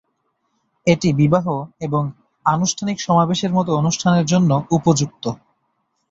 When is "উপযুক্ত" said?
4.71-5.23